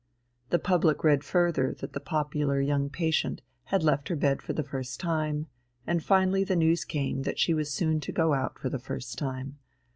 [0.49, 4.63] The public read further that the popular young patient had left her bed for the
[4.63, 5.45] first time,
[5.85, 9.19] and finally the news came that she was soon to go out for the first
[9.19, 9.59] time.